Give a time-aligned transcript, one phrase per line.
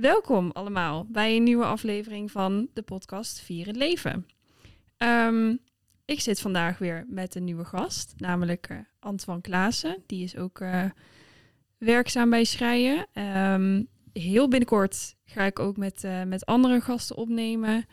[0.00, 4.26] Welkom allemaal bij een nieuwe aflevering van de podcast Vier het Leven.
[4.96, 5.56] Ehm,
[6.04, 10.02] ik zit vandaag weer met een nieuwe gast, namelijk uh, Antoine Klaassen.
[10.06, 10.84] Die is ook uh,
[11.78, 13.06] werkzaam bij Schrijen.
[13.52, 17.84] Um, heel binnenkort ga ik ook met, uh, met andere gasten opnemen.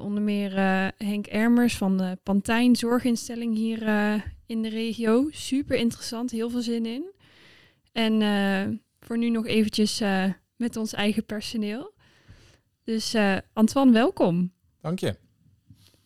[0.00, 0.52] onder meer
[0.96, 3.82] Henk Ermers van de Pantijn Zorginstelling hier
[4.46, 5.28] in de regio.
[5.30, 7.12] Super interessant, heel veel zin in.
[7.92, 10.02] En voor nu nog eventjes
[10.56, 11.94] met ons eigen personeel.
[12.82, 14.52] Dus uh, Antoine, welkom.
[14.80, 15.18] Dank je.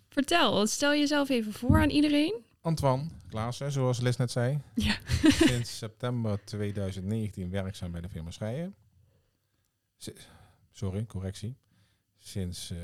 [0.08, 2.44] Vertel, stel jezelf even voor aan iedereen.
[2.60, 4.58] Antoine Klaassen, zoals Les net zei.
[4.74, 4.98] Ja.
[5.22, 8.74] Sinds september 2019 werkzaam bij de firma Schrijen.
[10.70, 11.56] Sorry, correctie.
[12.18, 12.70] Sinds...
[12.70, 12.78] Uh,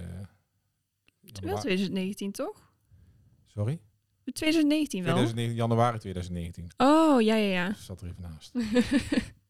[1.42, 2.72] wel 2019, toch?
[3.46, 3.80] Sorry?
[4.32, 5.12] 2019 wel?
[5.12, 6.70] 2019, januari 2019.
[6.76, 7.74] Oh, ja, ja, ja.
[7.74, 8.52] Zat er even naast.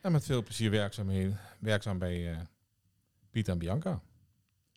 [0.00, 1.08] En met veel plezier werkzaam,
[1.58, 2.36] werkzaam bij uh,
[3.30, 4.00] Piet en Bianca.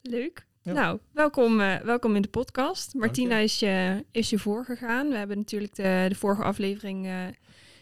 [0.02, 0.46] Leuk.
[0.64, 2.94] Nou, welkom, uh, welkom in de podcast.
[2.94, 5.10] Martina is je, is je voorgegaan.
[5.10, 7.26] We hebben natuurlijk de, de vorige aflevering uh,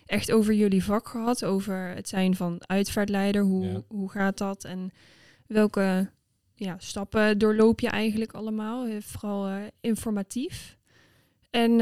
[0.05, 1.45] echt over jullie vak gehad.
[1.45, 3.41] Over het zijn van uitvaartleider.
[3.41, 3.81] Hoe, ja.
[3.87, 4.63] hoe gaat dat?
[4.63, 4.91] En
[5.47, 6.09] welke
[6.55, 8.87] ja, stappen doorloop je eigenlijk allemaal?
[9.01, 10.77] Vooral informatief.
[11.49, 11.79] En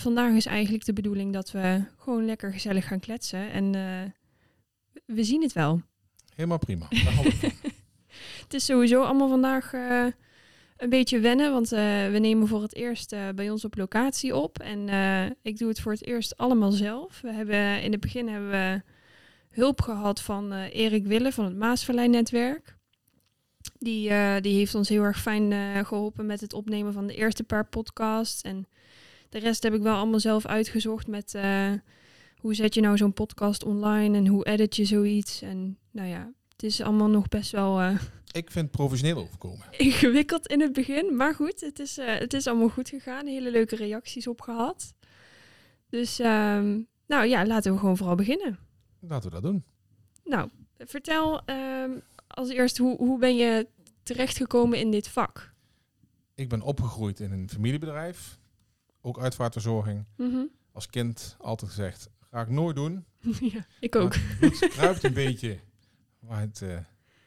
[0.00, 3.50] vandaag is eigenlijk de bedoeling dat we gewoon lekker gezellig gaan kletsen.
[3.50, 3.74] En
[5.14, 5.82] we zien het wel.
[6.34, 6.86] Helemaal prima.
[8.42, 10.06] het is sowieso allemaal vandaag uh,
[10.76, 11.78] een beetje wennen, want uh,
[12.10, 14.58] we nemen voor het eerst uh, bij ons op locatie op.
[14.58, 14.88] En
[15.42, 17.20] ik doe het voor het eerst allemaal zelf.
[17.20, 18.82] We hebben in het begin hebben we
[19.50, 22.78] hulp gehad van Erik Wille van het Maasverlijn-netwerk.
[23.78, 25.52] Die, die heeft ons heel erg fijn
[25.86, 28.42] geholpen met het opnemen van de eerste paar podcasts.
[28.42, 28.66] En
[29.28, 31.34] de rest heb ik wel allemaal zelf uitgezocht met
[32.40, 35.42] hoe zet je nou zo'n podcast online en hoe edit je zoiets?
[35.42, 37.80] En nou ja, het is allemaal nog best wel.
[37.80, 37.90] Uh,
[38.32, 39.66] ik vind het professioneel overkomen.
[39.70, 43.26] Ingewikkeld in het begin, maar goed, het is, uh, het is allemaal goed gegaan.
[43.26, 44.94] Hele leuke reacties op gehad.
[45.88, 48.58] Dus um, nou ja, laten we gewoon vooral beginnen.
[49.00, 49.64] Laten we dat doen.
[50.24, 53.66] Nou, vertel um, als eerst, hoe, hoe ben je
[54.02, 55.52] terechtgekomen in dit vak?
[56.34, 58.38] Ik ben opgegroeid in een familiebedrijf,
[59.00, 60.04] ook uitvaartverzorging.
[60.16, 60.50] Mm -hmm.
[60.72, 63.04] Als kind altijd gezegd, Ga ik nooit doen.
[63.52, 64.14] ja, ik ook.
[64.14, 65.58] Het kruipt een beetje
[66.18, 66.78] waar het, uh,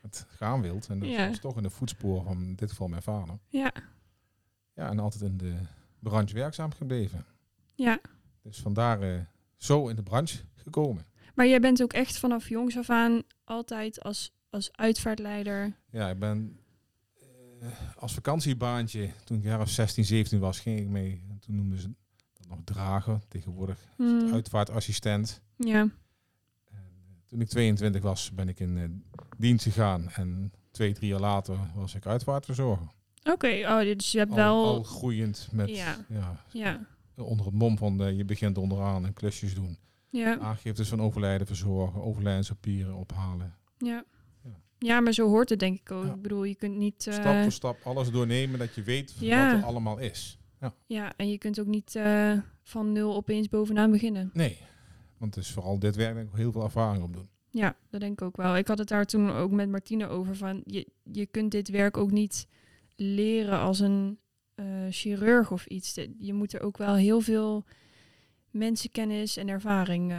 [0.01, 0.87] het gaan wilt.
[0.87, 1.27] En dat ja.
[1.27, 3.39] is toch in de voetspoor van in dit geval mijn vader.
[3.47, 3.73] Ja.
[4.73, 5.55] Ja, en altijd in de
[5.99, 7.25] branche werkzaam gebleven.
[7.75, 7.99] Ja.
[8.41, 9.19] Dus vandaar uh,
[9.57, 11.05] zo in de branche gekomen.
[11.35, 15.75] Maar jij bent ook echt vanaf jongs af aan altijd als, als uitvaartleider?
[15.89, 16.59] Ja, ik ben
[17.61, 21.21] uh, als vakantiebaantje, toen ik jaar of 16, 17 was, ging ik mee.
[21.39, 21.89] Toen noemden ze
[22.55, 23.21] nog dragen.
[23.27, 24.33] Tegenwoordig mm.
[24.33, 25.41] uitvaartassistent.
[25.57, 25.79] Ja.
[25.79, 25.91] En,
[26.71, 26.77] eh,
[27.25, 28.83] toen ik 22 was, ben ik in uh,
[29.37, 30.09] dienst gegaan.
[30.09, 32.87] En twee, drie jaar later was ik uitvaartverzorger.
[33.23, 34.65] Oké, oh, dus je hebt wel...
[34.65, 35.69] Al groeiend met...
[35.69, 36.05] Ja.
[36.09, 36.43] ja.
[36.51, 36.85] ja.
[37.15, 39.77] Onder het mom van, de, je begint onderaan en klusjes doen.
[40.09, 40.37] Ja.
[40.39, 43.55] Aangiftes van overlijden verzorgen, overlijdenspapieren ophalen.
[43.77, 44.03] Ja.
[44.83, 46.05] Ja, maar zo hoort het denk ik ook.
[46.05, 47.05] Ik bedoel, je kunt niet...
[47.07, 47.13] Uh...
[47.13, 49.51] Stap voor stap alles doornemen dat je weet ja.
[49.51, 50.37] wat er allemaal is.
[50.63, 54.29] Ja, ja en je kunt ook niet uh, van nul opeens bovenaan beginnen.
[54.33, 54.57] Nee,
[55.17, 57.29] want het is vooral dit werk denk ik heel veel ervaring op doen.
[57.49, 58.57] Ja, dat denk ik ook wel.
[58.57, 61.97] Ik had het daar toen ook met Martine over van je, je kunt dit werk
[61.97, 62.47] ook niet
[62.95, 64.19] leren als een
[64.55, 65.93] uh, chirurg of iets.
[66.17, 67.63] Je moet er ook wel heel veel
[68.49, 70.17] mensenkennis en ervaring uh,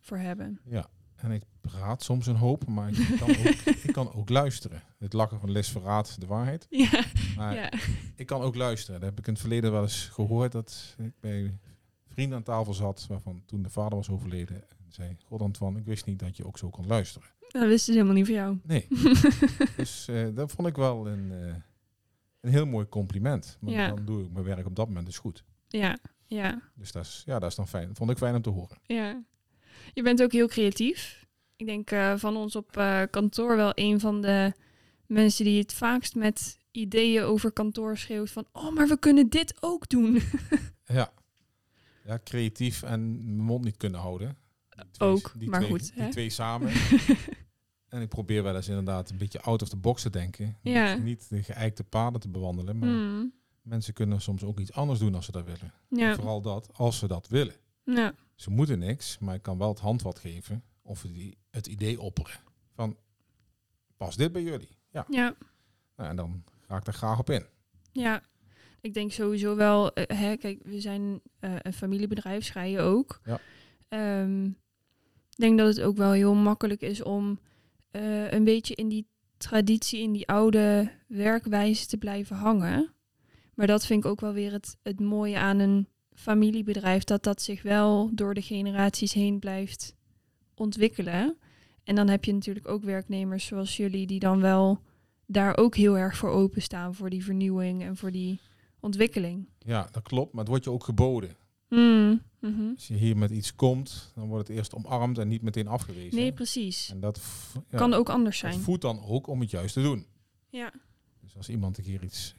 [0.00, 0.60] voor hebben.
[0.64, 3.54] Ja, en ik praat soms een hoop, maar ik kan ook,
[3.88, 4.82] ik kan ook luisteren.
[4.98, 6.66] Het lachen van Les verraadt de waarheid.
[6.70, 7.04] Ja.
[7.36, 7.70] Maar ja.
[8.16, 9.00] Ik kan ook luisteren.
[9.00, 11.58] Dat heb ik in het verleden wel eens gehoord dat ik bij
[12.08, 14.56] vrienden aan tafel zat, waarvan toen de vader was overleden.
[14.56, 17.28] En zei, god Antoine, ik wist niet dat je ook zo kon luisteren.
[17.48, 18.58] Dat wist ze helemaal niet van jou.
[18.62, 18.86] Nee.
[19.76, 21.54] dus uh, dat vond ik wel een, uh,
[22.40, 23.56] een heel mooi compliment.
[23.60, 23.88] Maar ja.
[23.88, 25.44] dan doe ik mijn werk op dat moment dus goed.
[25.68, 26.62] Ja, ja.
[26.74, 27.94] Dus dat is, ja, dat is dan fijn.
[27.94, 28.78] Vond ik fijn om te horen.
[28.82, 29.24] Ja.
[29.92, 31.26] Je bent ook heel creatief.
[31.56, 32.70] Ik denk uh, van ons op
[33.10, 34.52] kantoor wel een van de
[35.06, 39.56] mensen die het vaakst met ideeën over kantoor schreeuwt van oh, maar we kunnen dit
[39.60, 40.20] ook doen.
[40.84, 41.12] ja.
[42.04, 44.36] ja, creatief en mijn mond niet kunnen houden.
[44.90, 45.94] Twee, ook, die maar twee, goed.
[45.94, 46.10] Die hè?
[46.10, 46.72] twee samen.
[47.88, 50.58] en ik probeer wel eens inderdaad een beetje out of the box te denken.
[50.62, 50.94] Ja.
[50.94, 53.32] Niet de geëikte paden te bewandelen, maar mm.
[53.62, 55.72] mensen kunnen soms ook iets anders doen als ze dat willen.
[55.88, 56.14] Ja.
[56.14, 57.54] Vooral dat, als ze dat willen.
[57.84, 58.14] Ja.
[58.34, 62.40] Ze moeten niks, maar ik kan wel het handvat geven of die, het idee opperen
[62.74, 62.96] van
[63.96, 64.78] pas dit bij jullie.
[64.90, 65.06] Ja.
[65.08, 65.34] ja.
[65.96, 67.46] Nou, en dan ga ik er graag op in.
[67.92, 68.22] Ja,
[68.80, 73.20] ik denk sowieso wel, uh, hè, kijk, we zijn uh, een familiebedrijf, schrijven ook.
[73.24, 73.40] Ja.
[74.22, 74.56] Um,
[75.30, 77.38] ik denk dat het ook wel heel makkelijk is om
[77.90, 79.06] eh, een beetje in die
[79.36, 82.94] traditie, in die oude werkwijze te blijven hangen.
[83.54, 87.42] Maar dat vind ik ook wel weer het, het mooie aan een familiebedrijf, dat dat
[87.42, 89.94] zich wel door de generaties heen blijft
[90.54, 91.36] ontwikkelen.
[91.84, 94.80] En dan heb je natuurlijk ook werknemers zoals jullie, die dan wel
[95.26, 98.40] daar ook heel erg voor openstaan, voor die vernieuwing en voor die
[98.80, 99.48] ontwikkeling.
[99.58, 101.36] Ja, dat klopt, maar het wordt je ook geboden.
[101.68, 102.70] Mm, mhm.
[102.74, 106.14] Als je hier met iets komt, dan wordt het eerst omarmd en niet meteen afgewezen.
[106.18, 106.90] Nee, precies.
[106.90, 107.20] En dat
[107.70, 108.60] ja, Kan ook anders zijn.
[108.60, 110.06] voedt dan ook om het juist te doen.
[110.48, 110.72] Ja.
[111.20, 112.34] Dus als iemand een keer iets,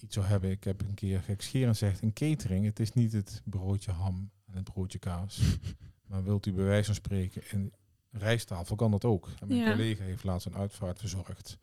[0.00, 3.42] iets zou hebben, ik heb een keer gekscherend gezegd, een catering, het is niet het
[3.44, 5.40] broodje ham en het broodje kaas.
[6.08, 7.72] maar wilt u bij wijze van spreken een
[8.10, 9.28] rijsttafel, kan dat ook.
[9.40, 9.70] En mijn Ja.
[9.70, 11.58] collega heeft laatst een uitvaart verzorgd,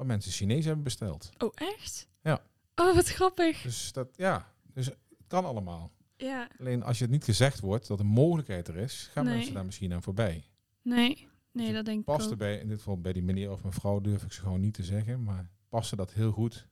[0.00, 1.30] waar mensen Chinees hebben besteld.
[1.38, 2.08] Oh, echt?
[2.22, 2.42] Ja.
[2.74, 3.62] Oh, wat grappig.
[3.62, 5.90] Dus dat, ja, dus het kan allemaal.
[6.16, 6.48] Ja.
[6.58, 9.34] Alleen als je het niet gezegd wordt dat een mogelijkheid er is, gaan Nee.
[9.36, 10.44] mensen daar misschien aan voorbij.
[10.82, 11.28] Nee.
[11.52, 12.30] Nee, het dat denk ik Past ook.
[12.30, 14.84] erbij, in dit geval bij die meneer of mevrouw durf ik ze gewoon niet te
[14.84, 16.66] zeggen, maar paste dat heel goed.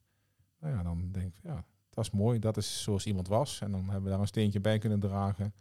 [0.60, 3.60] Nou ja, dan denk ik, ja, dat is mooi, dat is zoals iemand was.
[3.60, 5.54] En dan hebben we daar een steentje bij kunnen dragen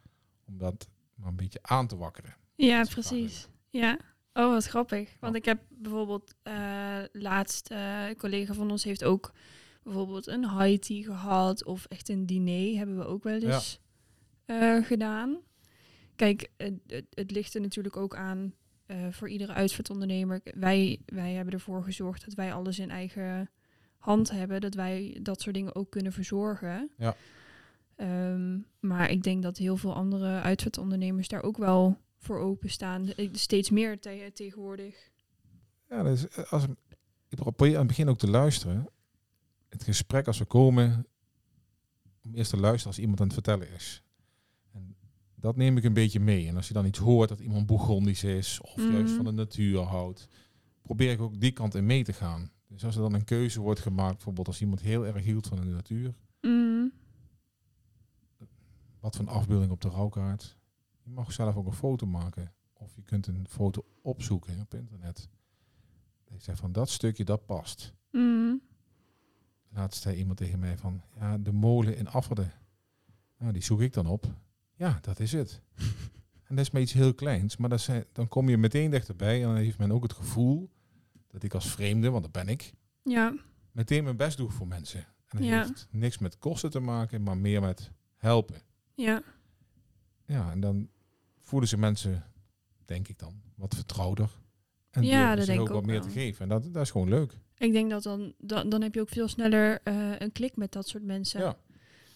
[0.46, 2.36] om dat maar een beetje aan te wakkeren.
[2.56, 3.48] Ja, precies.
[3.70, 3.98] Ja.
[4.38, 5.16] Oh, wat grappig.
[5.20, 9.32] Want ik heb bijvoorbeeld eh, laatst, eh, een collega van ons heeft ook
[9.84, 13.80] bijvoorbeeld een high tea gehad of echt een diner hebben we ook wel eens
[14.46, 15.38] eh, gedaan.
[16.16, 18.54] Kijk, het, het, het ligt er natuurlijk ook aan
[19.10, 20.42] voor iedere uitvaartondernemer.
[20.44, 23.50] Wij, wij hebben ervoor gezorgd dat wij alles in eigen
[23.98, 26.90] hand hebben, dat wij dat soort dingen ook kunnen verzorgen.
[26.98, 27.16] Ja.
[27.96, 31.98] Ehm, maar ik denk dat heel veel andere uitvaartondernemers daar ook wel
[32.28, 33.08] voor openstaan.
[33.08, 35.10] Eh, Steeds meer te- tegenwoordig.
[35.90, 36.64] Ja, dus eh, als,
[37.30, 38.90] ik probeer aan het begin ook te luisteren.
[39.70, 41.08] Het gesprek als we komen,
[42.24, 44.04] om eerst te luisteren als iemand aan het vertellen is.
[44.72, 44.96] En
[45.36, 46.48] dat neem ik een beetje mee.
[46.48, 48.92] En als je dan iets hoort dat iemand Bourgondisch is of Mhm.
[48.92, 50.28] juist van de natuur houdt,
[50.82, 52.52] probeer ik ook die kant in mee te gaan.
[52.68, 55.58] Dus als er dan een keuze wordt gemaakt, bijvoorbeeld als iemand heel erg hield van
[55.60, 56.92] de natuur, Mm,
[59.00, 60.57] wat voor een afbeelding op de rouwkaart.
[61.08, 62.54] Je mag zelf ook een foto maken.
[62.74, 65.30] Of je kunt een foto opzoeken op internet.
[66.30, 67.94] Ik zeg van dat stukje, dat past.
[68.12, 68.62] mm,
[69.70, 72.52] Laatst zei iemand tegen mij van, ja, de molen in Afferden.
[73.38, 74.26] Nou, die zoek ik dan op.
[74.76, 75.62] Ja, dat is het.
[76.48, 79.42] en dat is maar iets heel kleins, maar dat zijn, dan kom je meteen dichterbij
[79.42, 80.70] en dan heeft men ook het gevoel
[81.28, 82.74] dat ik als vreemde, want dat ben ik,
[83.04, 83.36] ja,
[83.72, 85.00] meteen mijn best doe voor mensen.
[85.00, 85.58] En dat Ja.
[85.58, 88.62] heeft niks met kosten te maken, maar meer met helpen.
[88.96, 89.22] ja,
[90.26, 90.90] Ja, en dan
[91.48, 92.24] voelen ze mensen,
[92.86, 94.30] denk ik dan, wat vertrouwder.
[94.92, 96.08] En Ja, dat denk ook ik wat meer wel.
[96.08, 96.42] te geven.
[96.42, 97.38] En dat, dat is gewoon leuk.
[97.58, 100.72] ik denk dat dan, dan, dan heb je ook veel sneller eh, een klik met
[100.72, 101.40] dat soort mensen.
[101.42, 101.58] Ja.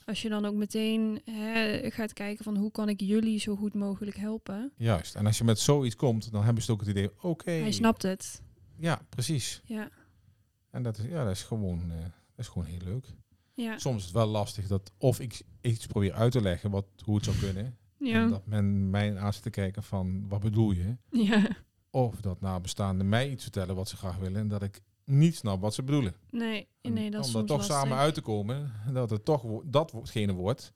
[0.05, 3.73] Als je dan ook meteen hè, gaat kijken van hoe kan ik jullie zo goed
[3.73, 4.71] mogelijk helpen.
[4.77, 5.15] Juist.
[5.15, 7.51] En als je met zoiets komt, dan hebben ze ook het idee, oké.
[7.51, 8.41] Hij snapt het.
[8.77, 9.61] Ja, precies.
[9.65, 9.89] Ja,
[10.71, 13.05] En dat is, ja, dat is, gewoon, eh, dat is gewoon heel leuk.
[13.53, 16.85] ja, Soms is het wel lastig dat of ik iets probeer uit te leggen wat,
[17.03, 17.77] hoe het zou kunnen.
[18.01, 20.97] En ja, dat men mij aan zit te kijken van, wat bedoel je?
[21.09, 21.47] ja.
[21.89, 25.61] Of dat nabestaanden mij iets vertellen wat ze graag willen en dat ik niet snap
[25.61, 26.15] wat ze bedoelen.
[26.29, 27.75] Nee, nee, dat om is er soms toch lastig.
[27.75, 30.73] samen uit te komen, dat het toch wo- datgene wordt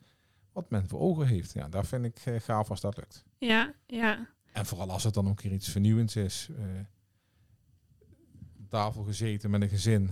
[0.52, 1.54] wat men voor ogen heeft.
[1.54, 3.24] Ja, daar vind ik eh, gaaf als dat lukt.
[3.38, 6.50] Ja, ja, En vooral als het dan ook keer iets vernieuwends is.
[6.58, 6.66] eh,
[8.70, 10.12] tafel gezeten met een gezin.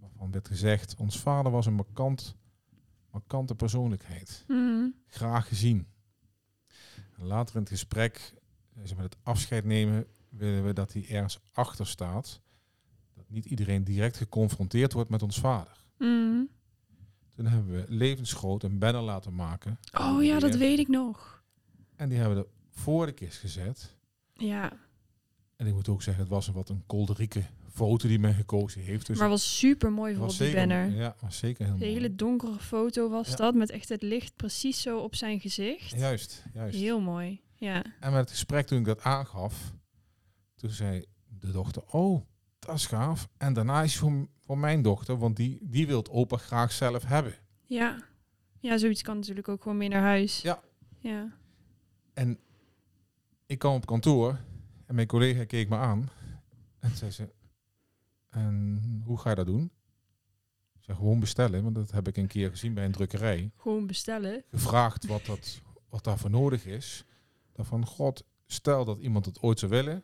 [0.00, 2.36] Waarvan werd gezegd, ons vader was een markant,
[3.10, 4.44] markante persoonlijkheid.
[4.48, 5.86] mm, Graag gezien.
[7.18, 8.32] Later in het gesprek,
[8.74, 12.40] eh, zeg maar het afscheid nemen, willen we dat hij ergens achter staat.
[13.14, 15.84] Dat niet iedereen direct geconfronteerd wordt met ons vader.
[15.98, 16.48] mm.
[17.34, 19.78] Toen hebben we levensgroot een banner laten maken.
[20.00, 21.42] Oh ja, dat weet ik nog.
[21.96, 23.96] En die hebben we voor de kist gezet.
[24.32, 24.72] Ja,
[25.56, 27.42] En ik moet ook zeggen, het was een wat een kolderieke
[27.72, 29.06] foto die men gekozen heeft.
[29.06, 30.90] Dus maar was super mooi voor op die zeker, banner.
[30.90, 31.92] Ja, was zeker heel Een mooi.
[31.92, 33.36] hele donkere foto was Ja.
[33.36, 35.90] dat, met echt het licht precies zo op zijn gezicht.
[35.98, 36.78] Juist, juist.
[36.78, 37.84] Heel mooi, ja.
[38.00, 39.72] En met het gesprek toen ik dat aangaf,
[40.56, 41.04] toen zei
[41.40, 42.24] de dochter, oh,
[42.58, 43.28] dat is gaaf.
[43.36, 47.04] En daarna is voor, voor mijn dochter, want die, die wil het opa graag zelf
[47.04, 47.34] hebben.
[47.64, 47.96] Ja.
[48.60, 50.40] Ja, zoiets kan natuurlijk ook gewoon mee naar huis.
[50.42, 50.62] Ja.
[50.98, 51.32] Ja.
[52.14, 52.38] En
[53.46, 54.38] ik kwam op kantoor
[54.94, 56.08] en mijn collega keek me aan
[56.78, 57.32] en zei ze,
[58.28, 59.72] en hoe ga je dat doen?
[60.74, 63.50] Ik zei, gewoon bestellen, want dat heb ik een keer gezien bij een drukkerij.
[63.56, 64.44] Gewoon bestellen.
[64.50, 67.04] Gevraagd wat, dat, wat daarvoor nodig is.
[67.52, 70.02] Dan van, god, stel dat iemand het ooit zou willen,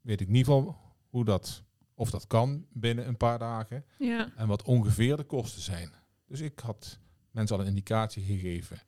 [0.00, 0.76] weet ik niet van
[1.08, 1.62] hoe dat,
[1.94, 3.84] of dat kan binnen een paar dagen.
[3.98, 4.32] Ja.
[4.36, 5.92] En wat ongeveer de kosten zijn.
[6.26, 6.98] Dus ik had
[7.30, 8.78] mensen al een indicatie gegeven.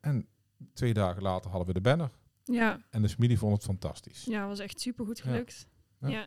[0.00, 0.28] En
[0.72, 2.17] twee dagen later hadden we de banner.
[2.50, 4.24] Ja, En de familie vond het fantastisch.
[4.24, 5.66] ja, was echt super goed gelukt.
[6.00, 6.08] Ja.
[6.08, 6.26] Ja.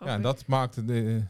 [0.00, 1.22] Ja, en dat maakte de,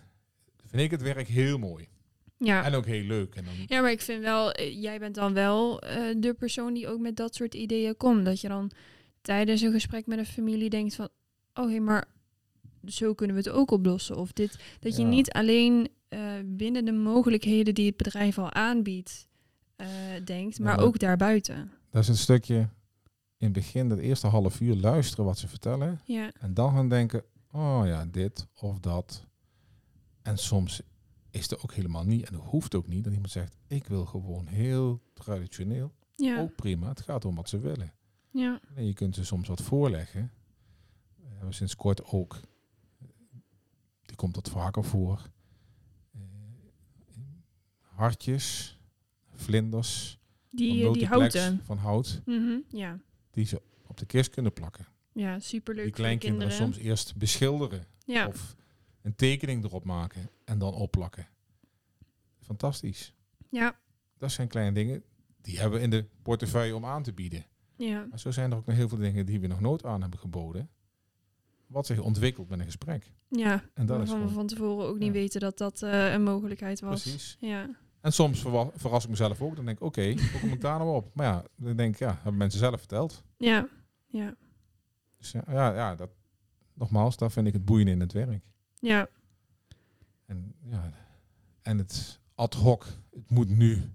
[0.67, 1.89] vind ik het werk heel mooi.
[2.37, 2.65] ja.
[2.65, 3.35] En ook heel leuk.
[3.35, 6.75] En dan, Ja, maar ik vind wel, eh, jij bent dan wel eh, de persoon
[6.75, 8.25] die ook met dat soort ideeën komt.
[8.25, 8.71] Dat je dan
[9.23, 11.09] tijdens een gesprek met een familie denkt van,
[11.55, 12.05] oh hé, maar
[12.87, 14.17] zo kunnen we het ook oplossen.
[14.17, 15.09] Of dit, dat je Ja.
[15.09, 19.29] niet alleen eh, binnen de mogelijkheden die het bedrijf al aanbiedt
[20.25, 21.73] denkt, maar maar- ook daarbuiten.
[21.91, 22.69] dat is een stukje
[23.41, 26.01] in het begin, dat eerste half uur, luisteren wat ze vertellen.
[26.05, 29.27] Ja, En dan gaan denken, oh ja, dit of dat.
[30.23, 30.83] En soms
[31.31, 34.05] is het ook helemaal niet, en dat hoeft ook niet, dat iemand zegt, ik wil
[34.07, 35.93] gewoon heel traditioneel.
[36.17, 37.93] ja, Ook prima, het gaat om wat ze willen.
[38.31, 40.33] ja, En je kunt ze soms wat voorleggen.
[41.17, 42.41] We hebben sinds kort ook,
[44.03, 45.31] die komt dat vaker voor,
[46.13, 46.21] eh,
[47.81, 48.79] hartjes,
[49.33, 50.19] vlinders,
[50.51, 51.61] die, van eh, die houten.
[51.65, 52.99] van hout, Mhm, ja.
[53.31, 54.87] Die ze op de kist kunnen plakken.
[55.13, 56.73] ja, superleuk die voor de kleinkinderen kinderen.
[56.75, 58.57] soms eerst beschilderen Ja, of
[59.03, 61.27] een tekening erop maken en dan opplakken.
[62.41, 63.15] Fantastisch.
[63.51, 63.79] ja,
[64.19, 65.03] Dat zijn kleine dingen
[65.41, 67.47] die hebben we in de portefeuille om aan te bieden.
[67.77, 70.01] ja, Maar zo zijn er ook nog heel veel dingen die we nog nooit aan
[70.01, 70.69] hebben geboden.
[71.67, 73.13] Wat zich ontwikkelt met een gesprek.
[73.29, 73.65] ja.
[73.75, 75.13] En dat is Waarvan we gewoon, van tevoren ook niet Ja.
[75.13, 77.03] weten dat dat eh, een mogelijkheid was.
[77.03, 77.37] precies.
[77.41, 78.41] Ja, En soms
[78.75, 79.57] verras ik mezelf ook.
[79.57, 81.15] Dan denk ik, oké, hoe kom ik daar nou op?
[81.15, 83.25] Maar ja, dan denk ik, ja, hebben mensen zelf verteld.
[83.37, 83.69] ja,
[84.07, 84.35] ja,
[85.19, 86.11] Dus ja, ja, ja dat,
[86.75, 88.43] nogmaals, dat vind ik het boeiende in het werk.
[88.79, 89.09] ja,
[90.27, 90.91] En, ja,
[91.63, 93.93] en het ad hoc, het moet nu.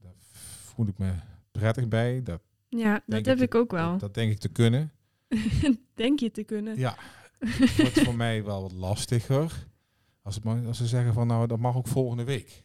[0.00, 1.12] Daar voel ik me
[1.52, 2.22] prettig bij.
[2.22, 3.90] Dat, ja dat heb ik ik ook wel.
[3.90, 4.90] dat, dat denk ik te kunnen.
[5.94, 6.78] Denk je te kunnen?
[6.78, 6.96] Ja,
[7.38, 9.66] het wordt voor mij wel wat lastiger.
[10.22, 12.64] Als, het als ze zeggen van nou, dat mag ook volgende week.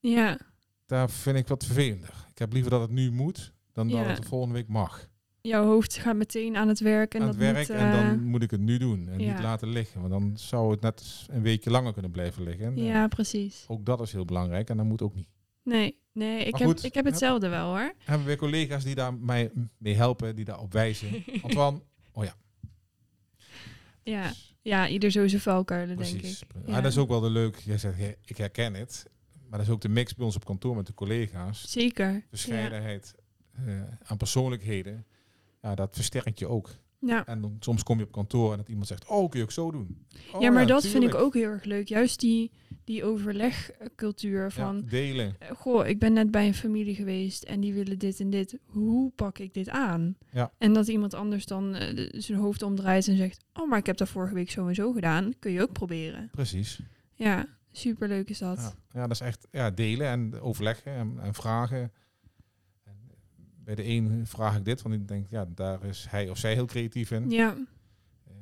[0.00, 0.38] Ja,
[0.86, 2.14] Daar vind ik wat vervelender.
[2.30, 3.98] Ik heb liever dat het nu moet, dan Ja.
[3.98, 5.08] dat het de volgende week mag.
[5.42, 7.14] jouw hoofd gaat meteen aan het werk.
[7.14, 9.18] En aan dat het werk moet, en dan eh, moet ik het nu doen en
[9.20, 9.32] ja.
[9.32, 10.00] niet laten liggen.
[10.00, 12.66] Want dan zou het net een weekje langer kunnen blijven liggen.
[12.66, 13.64] En, eh, Ja, precies.
[13.68, 15.28] Ook dat is heel belangrijk en dat moet ook niet.
[15.62, 17.10] Nee, nee ik, heb, ik heb ja.
[17.10, 17.92] hetzelfde wel hoor.
[17.98, 21.24] Hebben we weer collega's die daar mij mee helpen, die daarop wijzen.
[21.42, 21.80] Antoine,
[24.02, 26.38] Ja, ja ieder zo zijn valkuilen, denk ik.
[26.56, 26.80] Ah, Ja.
[26.80, 27.56] dat is ook wel de leuk.
[27.56, 29.04] Jij zegt, ja, ik herken het.
[29.50, 31.70] Maar dat is ook de mix bij ons op kantoor met de collega's.
[31.70, 32.24] Zeker.
[32.28, 33.14] verscheidenheid
[33.66, 35.06] eh, aan persoonlijkheden,
[35.62, 36.70] ja, dat versterkt je ook.
[37.00, 37.26] Ja.
[37.26, 39.50] En dan, soms kom je op kantoor en dat iemand zegt, oh, kun je ook
[39.52, 40.06] zo doen?
[40.32, 41.88] Oh, ja, maar dat vind ik ook heel erg leuk.
[41.88, 42.50] Juist die,
[42.84, 44.84] die overlegcultuur Ja, van...
[44.88, 45.34] delen.
[45.38, 48.58] eh, Goh, ik ben net bij een familie geweest en die willen dit en dit.
[48.66, 50.16] Hoe pak ik dit aan?
[50.32, 50.52] Ja.
[50.58, 53.44] En dat iemand anders dan eh, de- zijn hoofd omdraait en zegt...
[53.54, 55.32] Oh, maar ik heb dat vorige week zo en zo gedaan.
[55.38, 56.28] Kun je ook proberen.
[56.32, 56.80] Precies.
[57.14, 58.58] Ja, superleuk is dat.
[58.58, 58.72] Ja.
[59.00, 61.92] ja, dat is echt ja, delen en overleggen en, en vragen.
[62.84, 62.94] En
[63.64, 66.54] bij de een vraag ik dit, want ik denk, ja, daar is hij of zij
[66.54, 67.30] heel creatief in.
[67.30, 67.56] Ja,
[68.26, 68.32] Eh,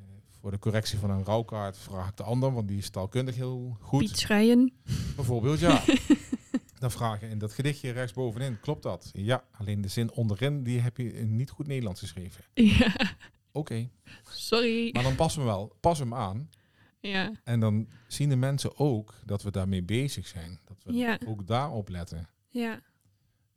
[0.40, 3.76] voor de correctie van een rouwkaart vraag ik de ander, want die is taalkundig heel
[3.80, 3.98] goed.
[4.00, 4.72] Piet Schrijen.
[5.16, 5.82] Bijvoorbeeld, ja.
[6.78, 9.10] Dan vraag je in dat gedichtje rechtsbovenin, klopt dat?
[9.12, 12.44] Ja, alleen de zin onderin, die heb je in niet goed Nederlands geschreven.
[12.54, 12.94] Ja,
[13.52, 13.88] Oké,
[14.30, 14.90] sorry.
[14.92, 16.50] maar dan passen we wel, pas hem aan.
[17.00, 20.60] Ja, En dan zien de mensen ook dat we daarmee bezig zijn.
[20.64, 21.18] Dat we Ja.
[21.26, 22.28] ook daarop letten.
[22.48, 22.80] ja,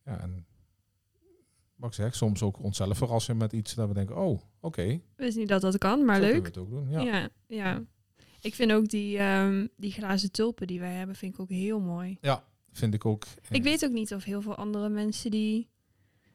[0.05, 0.45] Ja, en
[1.75, 5.37] wat ik zeg, soms ook onszelf verrassen met iets dat we denken, oh, oké, wist
[5.37, 6.53] niet dat dat kan, maar zo kunnen leuk.
[6.53, 6.89] we het ook doen.
[6.89, 7.01] Ja.
[7.01, 7.29] Ja.
[7.47, 7.83] ja,
[8.41, 11.79] Ik vind ook die, ehm, die glazen tulpen die wij hebben, vind ik ook heel
[11.79, 12.17] mooi.
[12.21, 13.23] Ja, vind ik ook.
[13.25, 15.69] eh, Ik weet ook niet of heel veel andere mensen die...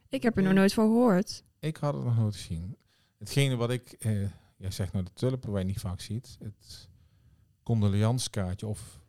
[0.09, 1.45] Ik heb er nog nooit van gehoord.
[1.61, 2.77] Ik had het nog nooit gezien.
[3.19, 4.21] Hetgene wat ik, eh,
[4.57, 6.89] jij zegt nou de tulpen waar je niet vaak ziet, het
[7.67, 9.01] condoleanskaartje of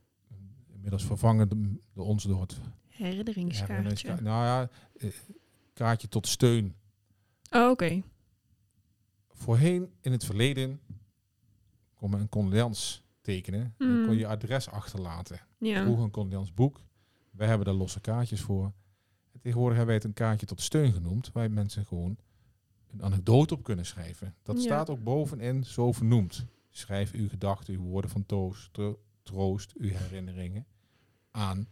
[0.74, 1.50] inmiddels vervangen
[1.94, 3.66] de- ons door het Herinneringskaartje.
[3.74, 4.26] herinneringskaartje.
[4.26, 5.12] Nou ja, eh,
[5.74, 6.76] kaartje tot steun.
[7.52, 8.02] Oh, oké.
[9.32, 10.80] Voorheen in het verleden
[11.96, 13.74] kon men een condolens tekenen.
[13.78, 15.40] En dan kon je adres achterlaten.
[15.58, 15.84] Ja.
[15.84, 16.82] Vroeger een condolensboek.
[17.32, 18.66] Wij hebben daar losse kaartjes voor.
[19.34, 22.18] En tegenwoordig hebben wij het een kaartje tot steun genoemd, waar mensen gewoon
[22.92, 24.36] een anekdote op kunnen schrijven.
[24.44, 24.62] Dat Ja.
[24.62, 26.46] staat ook bovenin zo vernoemd.
[26.78, 30.66] Schrijf uw gedachten, uw woorden van toos- tro- troost, uw herinneringen
[31.32, 31.68] aan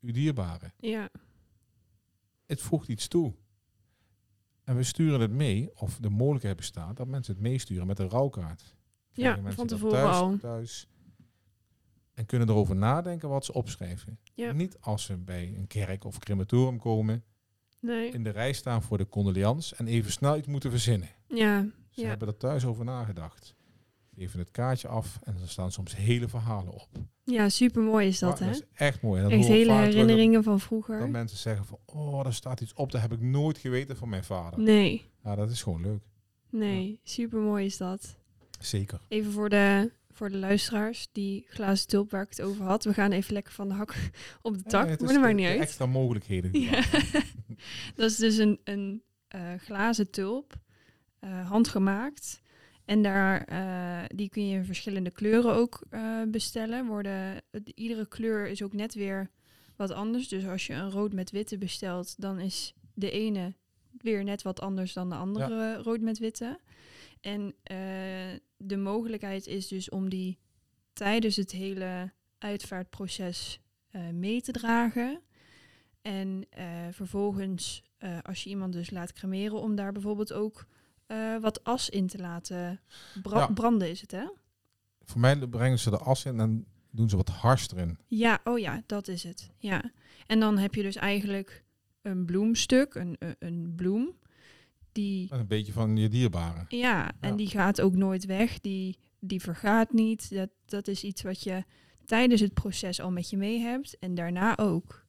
[0.00, 0.72] uw dierbaren.
[0.78, 1.10] Ja.
[2.46, 3.34] Het voegt iets toe.
[4.64, 8.08] En we sturen het mee, of de mogelijkheid bestaat dat mensen het meesturen met een
[8.08, 8.74] rouwkaart.
[9.12, 10.38] Ja, van tevoren thuis, al.
[10.38, 10.86] thuis
[12.14, 14.18] en kunnen erover nadenken wat ze opschrijven.
[14.34, 14.52] Ja.
[14.52, 17.24] Niet als ze bij een kerk of crematorium komen,
[17.80, 18.10] Nee.
[18.10, 21.08] in de rij staan voor de condoleans en even snel iets moeten verzinnen.
[21.28, 21.66] Ja.
[21.90, 22.08] Ze Ja.
[22.08, 23.54] hebben er thuis over nagedacht.
[24.16, 26.88] Geven het kaartje af en er staan soms hele verhalen op.
[27.24, 28.50] Ja, super mooi is dat, hè?
[28.50, 29.22] is echt mooi.
[29.22, 30.98] En dat Echt hele herinneringen van Dat, vroeger.
[30.98, 32.92] dat mensen zeggen van, oh, daar staat iets op.
[32.92, 34.60] Dat heb ik nooit geweten van mijn vader.
[34.60, 36.02] Nee, Ja, dat is gewoon leuk.
[36.50, 38.16] nee, super mooi is dat.
[38.60, 39.00] Zeker.
[39.08, 42.84] Even voor de, voor de luisteraars, die glazen tulp waar ik het over had.
[42.84, 43.94] We gaan even lekker van de hak
[44.42, 45.60] op de tak, Ja, het maar dat maakt niet uit.
[45.60, 46.60] Extra mogelijkheden.
[46.60, 46.82] Ja.
[47.96, 50.54] Dat is dus een, een eh, glazen tulp,
[51.18, 52.40] eh, handgemaakt.
[52.84, 56.86] En daar, eh, die kun je in verschillende kleuren ook eh, bestellen.
[56.86, 57.42] Worden,
[57.74, 59.30] iedere kleur is ook net weer
[59.76, 60.28] wat anders.
[60.28, 63.54] Dus als je een rood met witte bestelt, dan is de ene
[63.98, 66.58] weer net wat anders dan de andere rood met witte.
[67.20, 67.76] En eh,
[68.56, 70.38] de mogelijkheid is dus om die
[70.92, 73.60] tijdens het hele uitvaartproces
[74.12, 75.20] mee te dragen.
[76.02, 76.46] En
[76.90, 77.82] vervolgens,
[78.22, 80.66] als je iemand dus laat cremeren, om daar bijvoorbeeld ook
[81.12, 82.80] eh, wat as in te laten
[83.22, 83.46] bra- Ja.
[83.46, 84.24] branden, is het hè?
[85.04, 87.98] Voor mij brengen ze de as in en dan doen ze wat hars erin.
[88.06, 89.50] Ja, oh ja, dat is het.
[89.58, 89.90] Ja.
[90.26, 91.64] En dan heb je dus eigenlijk
[92.02, 94.12] een bloemstuk, een, een, een bloem,
[94.92, 96.64] die, Dat een beetje van je dierbare.
[96.68, 97.36] ja, en Ja.
[97.36, 100.30] die gaat ook nooit weg, die, die vergaat niet.
[100.34, 101.64] Dat, dat is iets wat je
[102.04, 105.00] tijdens het proces al met je mee hebt en daarna ook.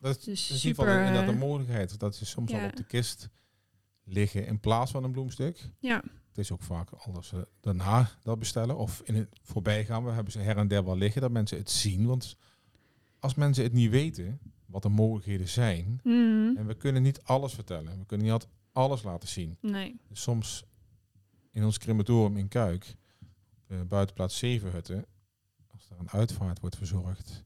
[0.00, 1.98] Dat is, Dus dat is in ieder super, inderdaad eh, een mogelijkheid.
[1.98, 2.60] Dat ze soms ja.
[2.60, 3.28] al op de kist
[4.04, 5.70] liggen in plaats van een bloemstuk.
[5.78, 10.04] Ja, Het is ook vaak als ze daarna dat bestellen of in het voorbijgaan.
[10.04, 12.06] We hebben ze her en der wel liggen dat mensen het zien.
[12.06, 12.36] Want
[13.18, 16.00] als mensen het niet weten wat de mogelijkheden zijn.
[16.02, 16.56] Mhm.
[16.56, 17.98] En we kunnen niet alles vertellen.
[17.98, 19.56] We kunnen niet altijd alles laten zien.
[19.60, 20.00] nee.
[20.08, 20.64] Dus soms
[21.50, 22.96] in ons crematorium in Kuik,
[23.66, 25.04] eh, buitenplaats Zevenhutten,
[25.72, 27.44] als er een uitvaart wordt verzorgd.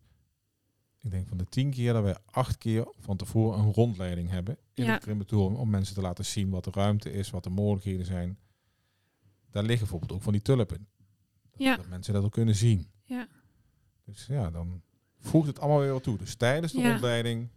[1.01, 4.57] Ik denk van de tien keer dat wij acht keer van tevoren een rondleiding hebben
[4.75, 4.93] in Ja.
[4.93, 8.39] het crematorium om mensen te laten zien wat de ruimte is, wat de mogelijkheden zijn.
[9.51, 10.87] Daar liggen bijvoorbeeld ook van die tulpen.
[11.51, 11.77] Dat, Ja.
[11.77, 12.87] dat mensen dat ook kunnen zien.
[13.05, 13.27] Ja.
[14.05, 14.83] Dus ja, dan
[15.19, 16.19] voegt het allemaal weer wat toe.
[16.19, 16.91] Dus tijdens de Ja.
[16.91, 17.49] rondleiding.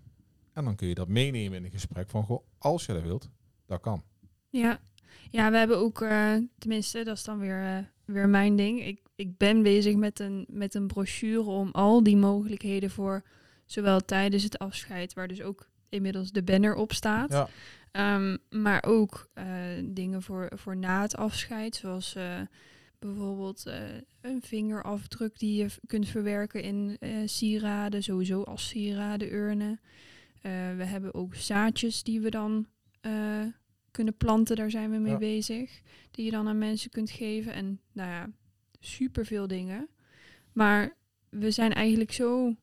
[0.54, 3.30] En dan kun je dat meenemen in een gesprek van, goh, als je dat wilt,
[3.66, 4.04] dat kan.
[4.50, 4.80] Ja,
[5.30, 8.86] ja we hebben ook, eh, tenminste, dat is dan weer, eh, weer mijn ding.
[8.86, 13.24] Ik, ik ben bezig met een, met een brochure om al die mogelijkheden voor
[13.66, 17.48] zowel tijdens het afscheid, waar dus ook inmiddels de banner op staat, Ja.
[17.92, 19.46] Ehm, maar ook eh,
[19.84, 22.40] dingen voor, voor na het afscheid, zoals eh,
[23.00, 23.80] bijvoorbeeld eh,
[24.22, 29.80] een vingerafdruk die je kunt verwerken in sieraden, sowieso als sieraden, urnen.
[30.78, 32.68] We hebben ook zaadjes die we dan
[33.92, 35.18] kunnen planten, daar zijn we mee Ja.
[35.18, 35.82] bezig.
[36.12, 37.54] Die je dan aan mensen kunt geven.
[37.54, 38.30] En nou ja,
[38.80, 39.88] superveel dingen.
[40.54, 40.96] Maar
[41.30, 42.56] we zijn eigenlijk zo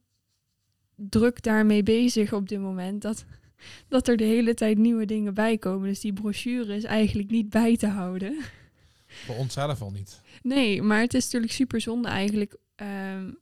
[0.95, 3.25] druk daarmee bezig op dit moment dat,
[3.89, 5.89] dat er de hele tijd nieuwe dingen bij komen.
[5.89, 8.37] Dus die brochure is eigenlijk niet bij te houden.
[9.27, 10.21] Voor onszelf al niet.
[10.43, 13.33] Nee, maar het is natuurlijk super zonde eigenlijk ehm,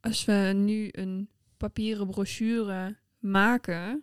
[0.00, 4.02] als we nu een papieren brochure maken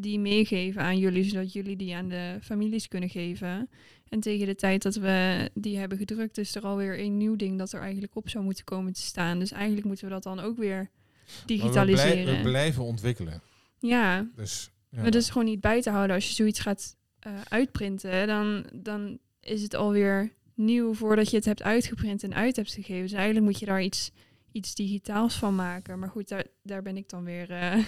[0.00, 3.68] die meegeven aan jullie, zodat jullie die aan de families kunnen geven.
[4.08, 7.58] En tegen de tijd dat we die hebben gedrukt, is er alweer een nieuw ding
[7.58, 9.38] dat er eigenlijk op zou moeten komen te staan.
[9.38, 10.90] Dus eigenlijk moeten we dat dan ook weer
[11.26, 12.22] we, digitaliseren.
[12.24, 13.42] blij- we blijven ontwikkelen.
[13.78, 15.00] ja, Dus, ja.
[15.02, 16.16] maar dat is gewoon niet bij te houden.
[16.16, 21.44] Als je zoiets gaat eh, uitprinten, dan, dan is het alweer nieuw voordat je het
[21.44, 23.02] hebt uitgeprint en uit hebt gegeven.
[23.02, 24.10] Dus eigenlijk moet je daar iets,
[24.52, 25.98] iets digitaals van maken.
[25.98, 27.78] Maar goed, daar, daar ben ik dan weer eh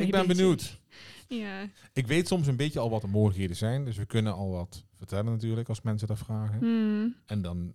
[0.00, 0.80] ik ben benieuwd.
[1.28, 1.70] Ja.
[1.92, 3.84] Ik weet soms een beetje al wat de mogelijkheden zijn.
[3.84, 6.58] Dus we kunnen al wat vertellen natuurlijk als mensen dat vragen.
[6.58, 7.14] Hmm.
[7.26, 7.74] En dan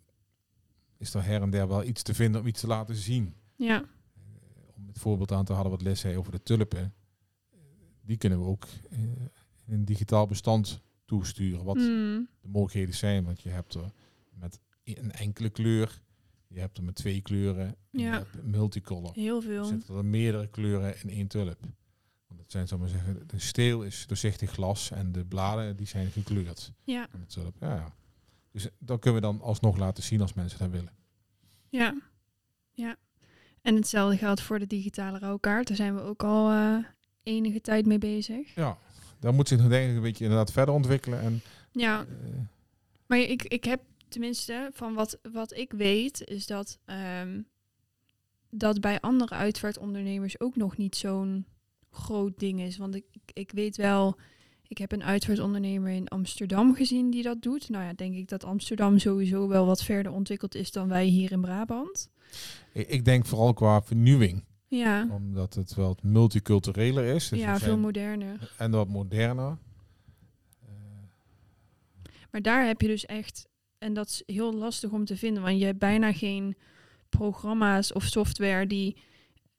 [0.97, 3.33] is er her en der wel iets te vinden om iets te laten zien.
[3.55, 3.83] ja.
[4.75, 6.93] Om het voorbeeld aan te halen wat Les zei over de tulpen.
[8.01, 8.99] Die kunnen we ook eh,
[9.65, 11.63] in een digitaal bestand toesturen.
[11.63, 12.27] Wat Hmm.
[12.41, 13.23] de mogelijkheden zijn.
[13.23, 13.91] Want je hebt er
[14.33, 16.01] met een enkele kleur.
[16.47, 17.65] Je hebt er met twee kleuren.
[17.67, 18.05] en Ja.
[18.11, 19.11] Je hebt multicolor.
[19.13, 19.65] Heel Er veel.
[19.65, 21.57] zitten er meerdere kleuren in één tulp.
[22.37, 26.11] Het zijn, zal maar zeggen, de steel is doorzichtig glas en de bladen die zijn
[26.11, 26.71] gekleurd.
[26.83, 27.07] Ja.
[27.27, 27.55] tulp.
[27.59, 27.93] Ja, ja.
[28.51, 30.93] Dus dat kunnen we dan alsnog laten zien als mensen dat willen.
[31.69, 32.01] Ja.
[32.73, 32.95] Ja.
[33.61, 35.67] En hetzelfde geldt voor de digitale rouwkaart.
[35.67, 36.77] Daar zijn we ook al eh,
[37.23, 38.55] enige tijd mee bezig.
[38.55, 38.77] Ja,
[39.19, 41.21] daar moet zich nog denk ik een beetje inderdaad verder ontwikkelen.
[41.21, 41.41] En,
[41.71, 42.05] Ja, eh,
[43.05, 47.41] Maar ik, ik heb tenminste van wat, wat ik weet, is dat, ehm,
[48.49, 51.45] dat bij andere uitvaartondernemers ook nog niet zo'n
[51.91, 52.77] groot ding is.
[52.77, 54.17] Want ik, ik, weet wel,
[54.67, 57.69] ik heb een uitvaartondernemer in Amsterdam gezien die dat doet.
[57.69, 61.31] Nou ja, denk ik dat Amsterdam sowieso wel wat verder ontwikkeld is dan wij hier
[61.31, 62.09] in Brabant.
[62.73, 64.43] ik, denk vooral qua vernieuwing.
[64.67, 67.29] Ja, Omdat het wel het multicultureler is.
[67.29, 68.53] Dus ja veel moderner.
[68.57, 69.57] En wat moderner.
[72.31, 75.59] Maar daar heb je dus echt, en dat is heel lastig om te vinden, want
[75.59, 76.55] je hebt bijna geen
[77.09, 78.97] programma's of software die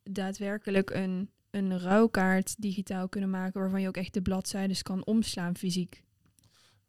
[0.03, 5.57] daadwerkelijk een, een rouwkaart digitaal kunnen maken, waarvan je ook echt de bladzijden kan omslaan
[5.57, 6.03] fysiek.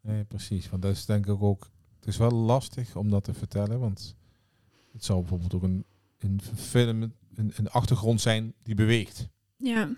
[0.00, 0.68] Nee, precies.
[0.70, 1.70] Want dat is denk ik ook...
[1.96, 4.16] Het is wel lastig om dat te vertellen, want
[4.92, 5.84] het zou bijvoorbeeld ook een,
[6.18, 9.28] een film, een, een achtergrond zijn die beweegt.
[9.56, 9.90] Ja,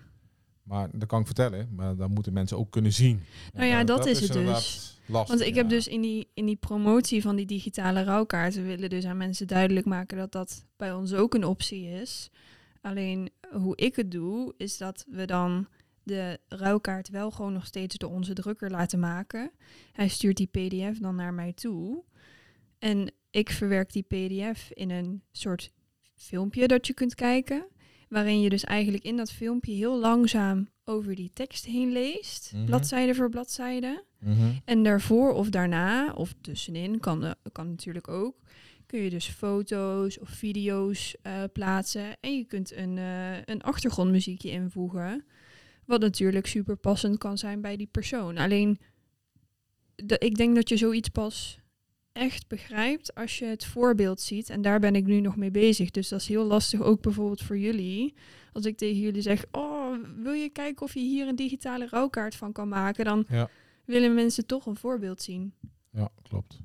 [0.62, 3.20] Maar dat kan ik vertellen, maar dan moeten mensen ook kunnen zien.
[3.52, 4.94] Nou ja, En dat is het dus.
[5.08, 8.90] Lastig, want ik heb dus in die, in die promotie van die digitale rouwkaarten willen
[8.90, 12.30] dus aan mensen duidelijk maken dat dat bij ons ook een optie is.
[12.86, 15.66] Alleen hoe ik het doe, is dat we dan
[16.02, 19.50] de rouwkaart wel gewoon nog steeds door onze drukker laten maken.
[19.92, 22.02] Hij stuurt die PDF dan naar mij toe.
[22.78, 25.72] En ik verwerk die PDF in een soort
[26.14, 27.66] filmpje dat je kunt kijken.
[28.08, 32.52] Waarin je dus eigenlijk in dat filmpje heel langzaam over die tekst heen leest.
[32.54, 32.64] Mhm.
[32.64, 34.04] Bladzijde voor bladzijde.
[34.18, 34.50] Mhm.
[34.64, 38.36] En daarvoor of daarna, of tussenin, kan, eh, kan natuurlijk ook,
[38.86, 42.16] kun je dus foto's of video's eh, plaatsen.
[42.20, 45.24] En je kunt een, eh, een achtergrondmuziekje invoegen.
[45.84, 48.36] Wat natuurlijk super passend kan zijn bij die persoon.
[48.38, 48.78] Alleen,
[49.94, 51.58] de, ik denk dat je zoiets pas
[52.12, 54.50] echt begrijpt als je het voorbeeld ziet.
[54.50, 55.90] En daar ben ik nu nog mee bezig.
[55.90, 58.14] Dus dat is heel lastig ook bijvoorbeeld voor jullie.
[58.52, 62.34] Als ik tegen jullie zeg, oh, wil je kijken of je hier een digitale rouwkaart
[62.34, 63.04] van kan maken?
[63.04, 63.48] Dan Ja.
[63.84, 65.54] willen mensen toch een voorbeeld zien.
[65.90, 66.60] Ja, klopt.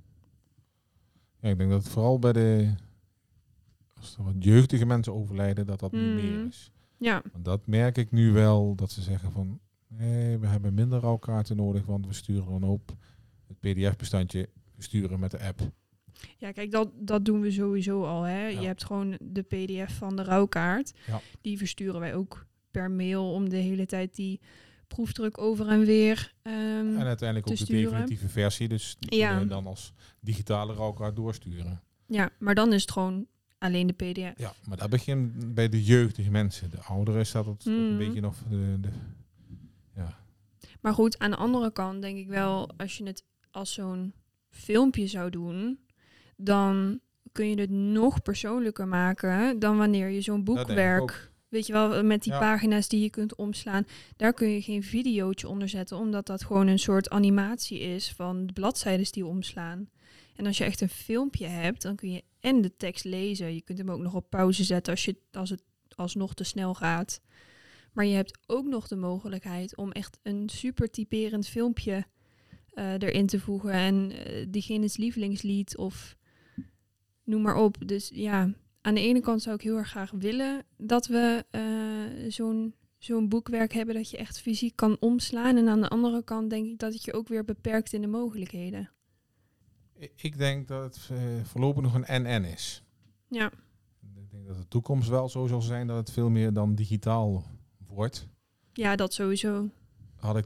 [1.41, 2.73] Ja, ik denk dat het vooral bij de
[3.97, 6.15] als er wat jeugdige mensen overlijden, dat dat nu Mhm.
[6.15, 6.71] meer is.
[6.97, 10.99] Ja, Want dat merk ik nu wel, dat ze zeggen van nee, we hebben minder
[10.99, 12.95] rouwkaarten nodig, want we sturen dan op
[13.47, 15.59] het pdf-bestandje sturen met de app.
[16.37, 18.21] ja kijk, dat, dat doen we sowieso al.
[18.23, 18.47] Hè.
[18.47, 18.59] Ja.
[18.61, 20.93] Je hebt gewoon de pdf van de rouwkaart.
[21.07, 21.21] Ja.
[21.41, 24.39] Die versturen wij ook per mail om de hele tijd die
[24.93, 26.33] proefdruk over en weer.
[26.41, 26.55] ehm,
[26.95, 27.83] En uiteindelijk te ook de sturen.
[27.89, 29.27] definitieve versie, dus die Ja.
[29.27, 31.81] kunnen we dan als digitale rouwkaart doorsturen.
[32.05, 33.27] ja, maar dan is het gewoon
[33.57, 34.37] alleen de pdf.
[34.39, 36.69] Ja, maar dat begint bij de jeugdige mensen.
[36.69, 37.75] De ouderen staat het Mhm.
[37.79, 38.89] een beetje nog de, de
[39.95, 40.19] ja,
[40.81, 44.13] Maar goed, aan de andere kant denk ik wel, als je het als zo'n
[44.49, 45.79] filmpje zou doen,
[46.37, 46.99] dan
[47.31, 51.30] kun je het nog persoonlijker maken dan wanneer je zo'n boekwerk.
[51.51, 52.39] Weet je wel, met die Ja.
[52.39, 53.85] pagina's die je kunt omslaan,
[54.15, 58.45] daar kun je geen videootje onder zetten, omdat dat gewoon een soort animatie is van
[58.45, 59.89] de bladzijden die omslaan.
[60.35, 63.53] En als je echt een filmpje hebt, dan kun je en de tekst lezen.
[63.53, 65.63] Je kunt hem ook nog op pauze zetten als, je, als het
[65.95, 67.21] alsnog te snel gaat.
[67.93, 72.05] Maar je hebt ook nog de mogelijkheid om echt een super typerend filmpje
[72.73, 73.71] eh, erin te voegen.
[73.71, 76.15] En eh diegene's lievelingslied of
[77.23, 77.77] noem maar op.
[77.87, 82.31] Dus ja, aan de ene kant zou ik heel erg graag willen dat we eh,
[82.31, 85.57] zo'n zo'n boekwerk hebben dat je echt fysiek kan omslaan.
[85.57, 88.07] En aan de andere kant denk ik dat het je ook weer beperkt in de
[88.07, 88.89] mogelijkheden.
[90.15, 92.83] Ik denk dat het eh, voorlopig nog een NN is.
[93.27, 93.51] Ja,
[94.15, 97.43] Ik denk dat de toekomst wel zo zal zijn dat het veel meer dan digitaal
[97.87, 98.27] wordt.
[98.73, 99.69] ja dat sowieso.
[100.15, 100.45] Had ik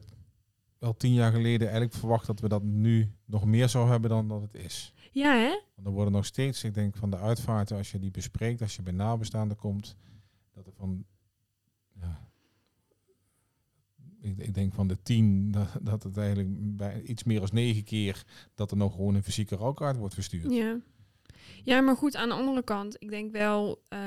[0.77, 4.27] wel tien jaar geleden eigenlijk verwacht dat we dat nu nog meer zou hebben dan
[4.27, 4.93] dat het is.
[5.15, 5.59] Ja, hè?
[5.75, 8.75] Want er worden nog steeds, ik denk van de uitvaarten, als je die bespreekt, als
[8.75, 9.95] je bij nabestaanden komt,
[10.53, 11.05] dat er van,
[11.93, 12.29] ja,
[14.21, 17.83] ik, ik denk van de tien, dat, dat het eigenlijk bij iets meer dan negen
[17.83, 18.23] keer
[18.55, 20.53] dat er nog gewoon een fysieke rouwkaart wordt verstuurd.
[20.53, 20.79] Ja.
[21.63, 23.99] Ja, maar goed, aan de andere kant, ik denk wel, eh,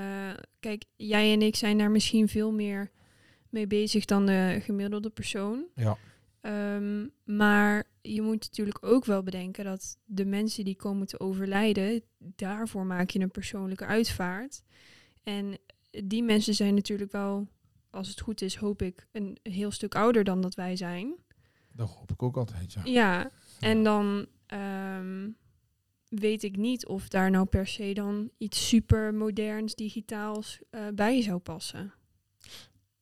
[0.61, 2.91] kijk, jij en ik zijn daar misschien veel meer
[3.49, 5.65] mee bezig dan de gemiddelde persoon.
[5.75, 5.97] Ja.
[6.41, 12.03] Ehm, maar je moet natuurlijk ook wel bedenken dat de mensen die komen te overlijden,
[12.19, 14.63] daarvoor maak je een persoonlijke uitvaart.
[15.23, 15.59] En
[15.91, 17.49] die mensen zijn natuurlijk wel,
[17.91, 21.15] als het goed is, hoop ik, een heel stuk ouder dan dat wij zijn.
[21.73, 22.81] Dat hoop ik ook altijd, ja.
[22.85, 25.31] Ja, en dan ehm,
[26.09, 31.23] weet ik niet of daar nou per se dan iets super moderns, digitaals eh, bij
[31.23, 31.93] zou passen.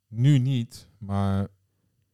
[0.09, 1.49] Nu niet, maar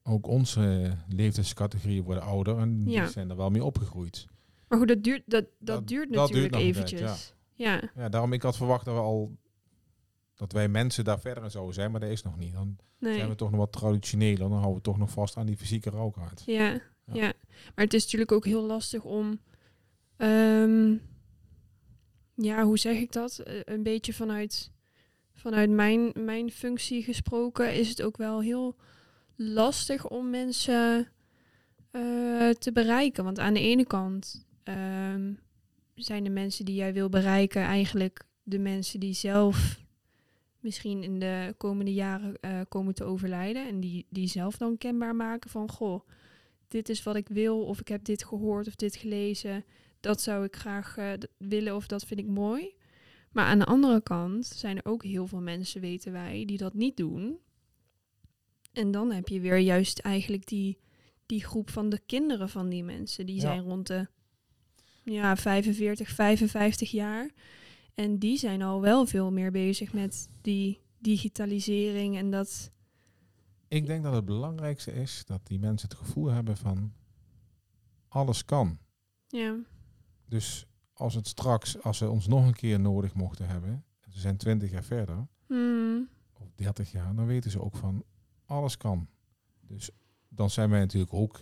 [0.03, 3.03] ook onze leeftijdscategorieën worden ouder en Ja.
[3.03, 4.27] die zijn er wel mee opgegroeid.
[4.69, 7.35] Maar goed, dat duurt, dat, dat, Dat- duurt dat duurt natuurlijk tijd, eventjes.
[7.55, 7.81] ja.
[7.95, 9.37] Ja, daarom ik had verwacht dat we al
[10.35, 12.53] dat wij mensen daar verder in zouden zijn, maar dat is nog niet.
[12.53, 13.15] Dan nee.
[13.17, 15.91] zijn we toch nog wat traditioneler, dan houden we toch nog vast aan die fysieke
[15.91, 16.43] rouwkaart.
[16.47, 16.81] Ja, Ja.
[17.07, 17.33] ja.
[17.75, 19.41] Maar het is natuurlijk ook heel lastig om.
[20.17, 20.95] ehm,
[22.35, 23.39] ja, hoe zeg ik dat?
[23.39, 24.71] Eh, een beetje vanuit,
[25.35, 28.77] vanuit mijn, mijn functie gesproken is het ook wel heel
[29.43, 31.09] lastig om mensen
[31.91, 33.25] eh, te bereiken.
[33.25, 35.33] Want aan de ene kant ehm,
[35.95, 39.81] zijn de mensen die jij wil bereiken eigenlijk de mensen die zelf
[40.61, 43.69] misschien in de komende jaren eh, komen te overlijden.
[43.69, 46.09] En die, die zelf dan kenbaar maken van goh,
[46.69, 49.65] dit is wat ik wil, of ik heb dit gehoord of dit gelezen.
[50.01, 52.75] Dat zou ik graag eh, willen of dat vind ik mooi.
[53.33, 56.75] Maar aan de andere kant zijn er ook heel veel mensen, weten wij, die dat
[56.75, 57.39] niet doen.
[58.73, 60.79] En dan heb je weer juist eigenlijk die,
[61.27, 63.27] die groep van de kinderen van die mensen.
[63.27, 63.41] Die Ja.
[63.41, 64.07] zijn rond de
[65.05, 67.31] ja, 45, 55 jaar.
[67.95, 72.71] En die zijn al wel veel meer bezig met die digitalisering en dat...
[73.69, 76.93] Ik denk dat het belangrijkste is dat die mensen het gevoel hebben van
[78.09, 78.79] alles kan.
[79.29, 79.57] Ja,
[80.29, 84.37] Dus als het straks, als ze ons nog een keer nodig mochten hebben, ze zijn
[84.37, 86.09] 20 jaar verder, Hmm.
[86.41, 88.05] of 30 jaar, dan weten ze ook van
[88.53, 89.09] alles kan.
[89.61, 89.91] Dus
[90.29, 91.41] dan zijn wij natuurlijk ook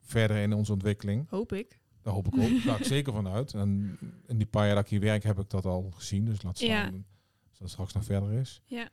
[0.00, 1.28] verder in onze ontwikkeling.
[1.28, 1.78] hoop ik.
[2.02, 2.64] Daar hoop ik ook.
[2.64, 3.54] Daar ik zeker van uit.
[3.54, 6.24] En in die paar jaar dat ik hier werk heb ik dat al gezien.
[6.24, 6.90] Dus laat staan Ja.
[7.48, 8.60] als dat straks nog verder is.
[8.64, 8.88] Ja.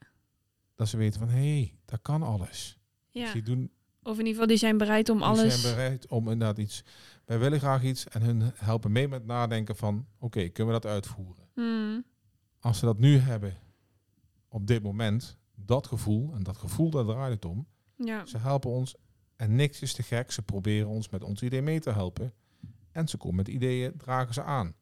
[0.74, 2.78] Dat ze weten van, hé, hey, dat kan alles.
[3.12, 3.32] Dus Ja.
[3.32, 3.70] die doen,
[4.02, 5.60] Of in ieder geval, die zijn bereid om die alles...
[5.60, 6.84] zijn bereid om inderdaad iets...
[7.24, 10.06] Wij willen graag iets en hun helpen mee met nadenken van...
[10.18, 11.48] Oké, kunnen we dat uitvoeren?
[11.54, 12.04] Hmm.
[12.60, 13.56] Als ze dat nu hebben,
[14.48, 16.34] op dit moment, dat gevoel...
[16.34, 17.66] En dat gevoel, daar draait het om.
[17.96, 18.26] Ja.
[18.26, 18.94] Ze helpen ons
[19.36, 20.30] en niks is te gek.
[20.30, 22.32] Ze proberen ons met ons idee mee te helpen.
[22.92, 24.74] En ze komen met ideeën, dragen ze aan.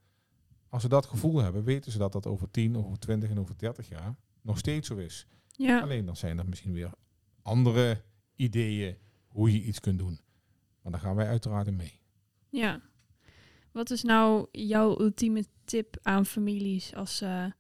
[0.69, 3.59] Als ze dat gevoel hebben, weten ze dat dat over 10, over 20 en over
[3.59, 5.27] 30 jaar nog steeds zo is.
[5.47, 5.81] Ja.
[5.81, 6.91] Alleen dan zijn er misschien weer
[7.43, 8.03] andere
[8.37, 10.21] ideeën hoe je iets kunt doen.
[10.83, 12.01] Maar daar gaan wij uiteraard in mee.
[12.49, 12.81] Ja.
[13.73, 17.53] Wat is nou jouw ultieme tip aan families als ze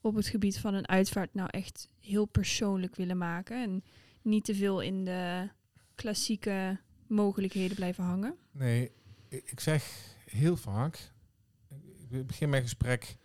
[0.00, 3.84] op het gebied van een uitvaart nou echt heel persoonlijk willen maken en
[4.22, 5.48] niet te veel in de
[5.94, 8.36] klassieke mogelijkheden blijven hangen?
[8.50, 8.92] Nee,
[9.28, 11.12] ik zeg heel vaak,
[12.08, 13.16] ik begin mijn gesprek,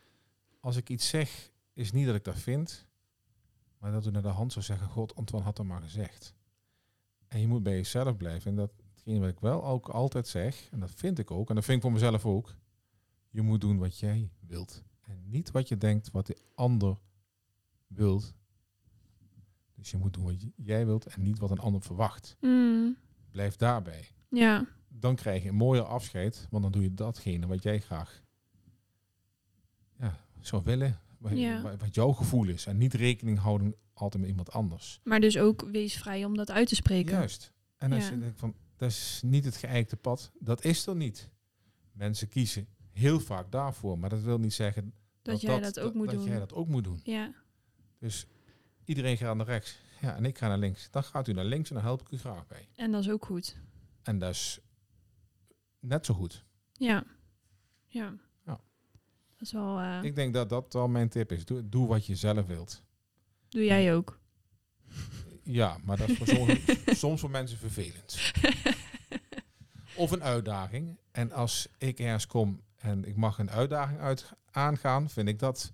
[0.59, 2.87] als ik iets zeg, is niet dat ik dat vind,
[3.77, 6.35] maar dat u naar de hand zou zeggen, God, Antoine had dat maar gezegd.
[7.27, 8.49] En je moet bij jezelf blijven.
[8.51, 11.63] En datgene wat ik wel ook altijd zeg, en dat vind ik ook, en dat
[11.63, 12.55] vind ik voor mezelf ook,
[13.29, 14.83] je moet doen wat jij wilt.
[15.01, 16.97] En niet wat je denkt wat de ander
[17.87, 18.33] wilt.
[19.83, 22.35] Dus je moet doen wat jij wilt en niet wat een ander verwacht.
[22.41, 22.97] Mm,
[23.31, 27.63] Blijf daarbij ja, dan krijg je een mooier afscheid, want dan doe je datgene wat
[27.63, 28.21] jij graag
[29.99, 31.61] ja, zou willen, wat, Ja.
[31.77, 32.65] wat- jouw gevoel is.
[32.65, 34.99] En niet rekening houden altijd met iemand anders.
[35.03, 37.13] maar dus ook wees vrij om dat uit te spreken.
[37.13, 37.51] Juist.
[37.77, 38.11] En als Ja.
[38.13, 41.29] je denkt van, dat is niet het geëikte pad, dat is er niet.
[41.91, 46.05] Mensen kiezen heel vaak daarvoor, maar dat wil niet zeggen dat, jij dat ook moet
[46.05, 46.25] dat doen.
[46.27, 46.99] jij dat ook moet doen.
[47.03, 47.33] Ja,
[47.99, 48.27] Dus
[48.85, 49.77] iedereen gaat naar rechts.
[50.01, 50.87] Ja, en ik ga naar links.
[50.91, 52.67] Dan gaat u naar links en dan help ik u graag bij.
[52.75, 53.57] en dat is ook goed.
[54.03, 54.59] En dat is
[55.79, 56.43] net zo goed.
[56.73, 57.03] Ja,
[57.85, 58.13] ja.
[58.45, 58.59] Ja.
[59.37, 59.79] Dat is wel.
[59.79, 61.45] eh, Ik denk dat dat wel mijn tip is.
[61.45, 62.83] Doe, doe wat je zelf wilt.
[63.49, 64.19] doe jij ook.
[65.43, 66.59] Ja, maar dat is voor soms,
[66.99, 68.31] soms voor mensen vervelend.
[69.95, 70.97] Of een uitdaging.
[71.11, 75.73] En als ik ergens kom en ik mag een uitdaging uit aangaan, vind ik dat,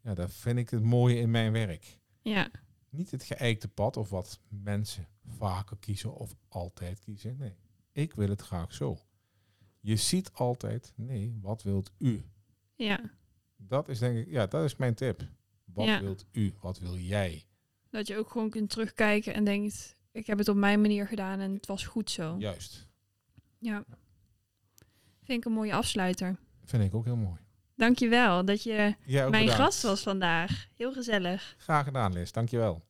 [0.00, 1.98] ja, dat vind ik het mooie in mijn werk.
[2.22, 2.50] Ja,
[2.90, 7.36] Niet het geëikte pad of wat mensen vaker kiezen of altijd kiezen.
[7.36, 7.54] Nee,
[7.92, 8.98] ik wil het graag zo.
[9.80, 12.24] Je ziet altijd, nee, wat wilt u?
[12.76, 13.00] ja.
[13.56, 15.28] Dat is denk ik, ja, dat is mijn tip.
[15.64, 16.00] Wat Ja.
[16.00, 16.54] wilt u?
[16.60, 17.44] Wat wil jij?
[17.90, 21.40] Dat je ook gewoon kunt terugkijken en denkt: ik heb het op mijn manier gedaan
[21.40, 22.36] en het was goed zo.
[22.38, 22.88] Juist.
[23.58, 23.84] Ja.
[25.22, 26.38] Vind ik een mooie afsluiter.
[26.64, 27.40] Vind ik ook heel mooi.
[27.82, 29.52] Dankjewel dat je mijn bedankt.
[29.52, 30.66] gast was vandaag.
[30.76, 31.54] Heel gezellig.
[31.58, 32.30] Graag gedaan, Liz.
[32.30, 32.82] Dankjewel.